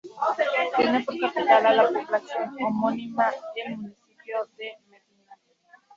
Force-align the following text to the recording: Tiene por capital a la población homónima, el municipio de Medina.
Tiene 0.77 1.03
por 1.03 1.19
capital 1.19 1.63
a 1.63 1.73
la 1.75 1.87
población 1.89 2.55
homónima, 2.59 3.31
el 3.63 3.77
municipio 3.77 4.47
de 4.57 4.73
Medina. 4.89 5.37